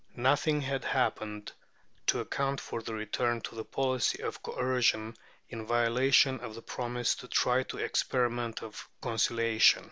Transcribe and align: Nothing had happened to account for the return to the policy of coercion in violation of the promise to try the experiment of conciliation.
Nothing 0.15 0.61
had 0.61 0.83
happened 0.83 1.51
to 2.07 2.21
account 2.21 2.59
for 2.59 2.81
the 2.81 2.95
return 2.95 3.39
to 3.41 3.53
the 3.53 3.63
policy 3.63 4.23
of 4.23 4.41
coercion 4.41 5.15
in 5.47 5.67
violation 5.67 6.39
of 6.39 6.55
the 6.55 6.63
promise 6.63 7.13
to 7.13 7.27
try 7.27 7.61
the 7.61 7.77
experiment 7.77 8.63
of 8.63 8.89
conciliation. 8.99 9.79